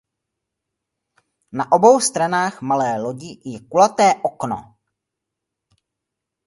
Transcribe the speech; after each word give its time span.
Na 1.59 1.63
obou 1.77 1.99
stranách 2.07 2.55
malé 2.69 2.91
lodi 3.05 3.31
je 3.49 3.57
kulaté 3.69 4.07
okno. 4.29 4.59